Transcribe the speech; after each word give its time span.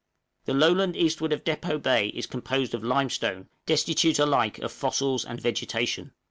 The 0.45 0.55
low 0.55 0.71
land 0.71 0.95
eastward 0.97 1.31
of 1.31 1.43
Depôt 1.43 1.79
Bay 1.83 2.07
is 2.07 2.25
composed 2.25 2.73
of 2.73 2.83
limestone, 2.83 3.49
destitute 3.67 4.17
alike 4.17 4.57
of 4.57 4.71
fossils 4.71 5.23
and 5.23 5.39
vegetation. 5.39 6.13